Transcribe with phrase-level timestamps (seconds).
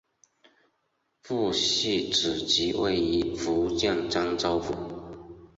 [1.21, 4.73] 父系祖籍位于福建漳州府。